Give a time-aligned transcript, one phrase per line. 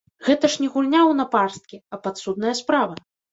[0.27, 2.99] Гэта ж не гульня ў напарсткі, а падсудная справа.